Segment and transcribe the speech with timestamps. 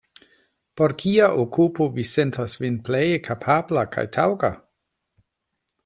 [0.79, 4.53] Por kia okupo vi sentas vin pleje kapabla kaj taŭga?